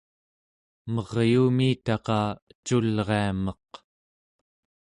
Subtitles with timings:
[0.93, 2.19] meryuumiitaqa
[2.51, 3.67] eculria meq